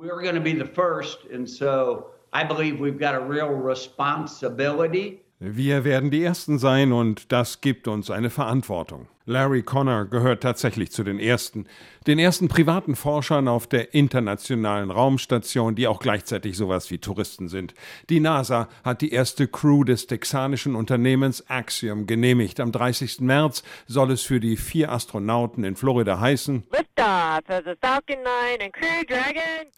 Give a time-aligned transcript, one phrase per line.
[0.00, 5.20] We're going to be the first, and so I believe we've got a real responsibility.
[5.40, 9.08] Wir werden die Ersten sein und das gibt uns eine Verantwortung.
[9.26, 11.66] Larry Connor gehört tatsächlich zu den ersten,
[12.06, 17.74] den ersten privaten Forschern auf der internationalen Raumstation, die auch gleichzeitig sowas wie Touristen sind.
[18.08, 22.58] Die NASA hat die erste Crew des texanischen Unternehmens Axiom genehmigt.
[22.58, 23.20] Am 30.
[23.20, 26.64] März soll es für die vier Astronauten in Florida heißen.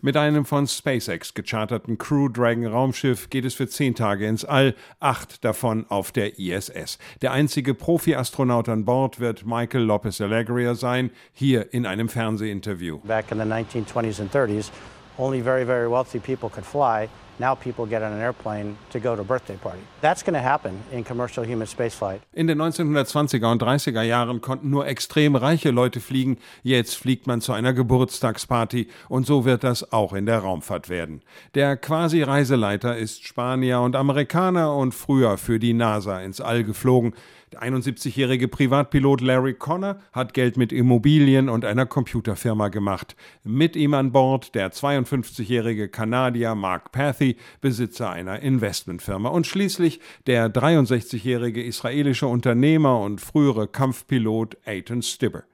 [0.00, 4.76] Mit einem von SpaceX gecharterten Crew Dragon Raumschiff geht es für zehn Tage ins All,
[5.00, 6.98] acht davon auf der ISS.
[7.20, 12.98] Der einzige Profi-Astronaut an Bord wird Michael Lopez Alegria sein, hier in einem Fernsehinterview.
[12.98, 14.70] Back in the 1920s and 30s,
[15.18, 17.08] only very, very wealthy people could fly.
[17.38, 19.78] Now people get on an airplane to go to a birthday party.
[20.00, 22.20] That's going to happen in commercial human spaceflight.
[22.32, 26.38] In den 1920er und 30er Jahren konnten nur extrem reiche Leute fliegen.
[26.62, 31.22] Jetzt fliegt man zu einer Geburtstagsparty und so wird das auch in der Raumfahrt werden.
[31.54, 37.14] Der quasi Reiseleiter ist Spanier und Amerikaner und früher für die NASA ins All geflogen.
[37.52, 43.16] Der 71-jährige Privatpilot Larry Connor hat Geld mit Immobilien und einer Computerfirma gemacht.
[43.42, 47.27] Mit ihm an Bord der 52-jährige Kanadier Mark Pathy,
[47.60, 49.28] Besitzer einer Investmentfirma.
[49.28, 55.44] Und schließlich der 63-jährige israelische Unternehmer und frühere Kampfpilot Aiton Stibber.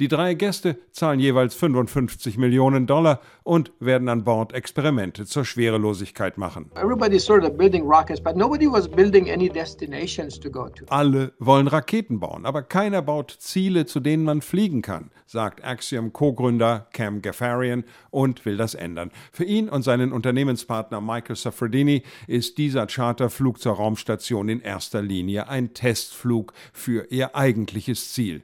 [0.00, 6.38] Die drei Gäste zahlen jeweils 55 Millionen Dollar und werden an Bord Experimente zur Schwerelosigkeit
[6.38, 6.70] machen.
[10.90, 16.12] Alle wollen Raketen bauen, aber keiner baut Ziele, zu denen man fliegen kann, sagt Axiom
[16.12, 19.10] Co-Gründer Cam Gaffarian und will das ändern.
[19.32, 25.48] Für ihn und seinen Unternehmenspartner Michael Safradini ist dieser Charterflug zur Raumstation in erster Linie
[25.48, 28.42] ein Testflug für ihr eigentliches Ziel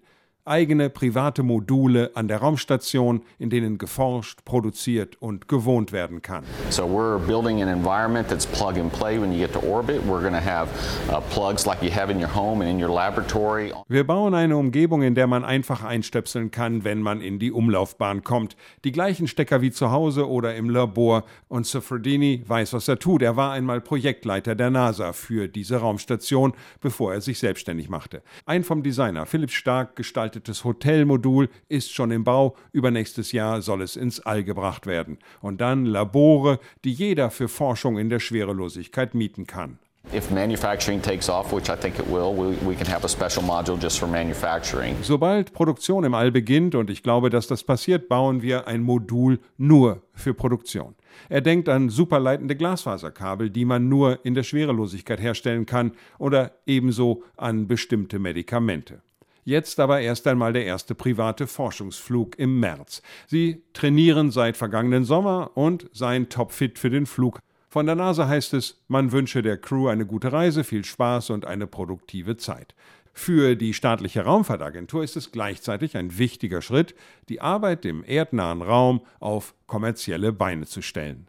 [0.48, 6.44] eigene private Module an der Raumstation, in denen geforscht, produziert und gewohnt werden kann.
[6.70, 10.00] So we're building an environment that's plug and play when you get to orbit.
[10.06, 10.68] We're going to have
[11.10, 13.73] uh, plugs like you have in your home and in your laboratory.
[13.89, 18.24] Wir bauen eine Umgebung, in der man einfach einstöpseln kann, wenn man in die Umlaufbahn
[18.24, 18.56] kommt.
[18.84, 21.24] Die gleichen Stecker wie zu Hause oder im Labor.
[21.48, 23.23] Und Sofrodini weiß, was er tut.
[23.23, 28.23] Er war einmal Projektleiter der NASA für diese Raumstation, bevor er sich selbstständig machte.
[28.46, 32.56] Ein vom Designer Philipp Stark gestaltet gestaltetes Hotelmodul ist schon im Bau.
[32.72, 35.18] Übernächstes Jahr soll es ins All gebracht werden.
[35.40, 39.78] Und dann Labore, die jeder für Forschung in der Schwerelosigkeit mieten kann.
[40.14, 43.42] If manufacturing takes off, which I think it will, we, we can have a special
[43.44, 44.96] module just for manufacturing.
[45.02, 49.38] Sobald Produktion im All beginnt, und ich glaube, dass das passiert, bauen wir ein Modul
[49.58, 50.94] nur für Produktion.
[51.28, 57.22] Er denkt an superleitende Glasfaserkabel, die man nur in der Schwerelosigkeit herstellen kann, oder ebenso
[57.36, 59.02] an bestimmte Medikamente.
[59.48, 63.01] Jetzt aber erst einmal der erste private Forschungsflug im März.
[63.27, 67.39] Sie trainieren seit vergangenen Sommer und seien topfit für den Flug.
[67.70, 71.47] Von der NASA heißt es, man wünsche der Crew eine gute Reise, viel Spaß und
[71.47, 72.75] eine produktive Zeit.
[73.14, 76.95] Für die staatliche Raumfahrtagentur ist es gleichzeitig ein wichtiger Schritt,
[77.30, 81.27] die Arbeit im erdnahen Raum auf kommerzielle Beine zu stellen.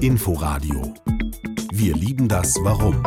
[0.00, 0.94] Inforadio.
[1.72, 3.02] Wir lieben das Warum.